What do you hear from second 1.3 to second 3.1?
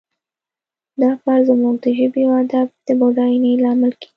زموږ د ژبې او ادب د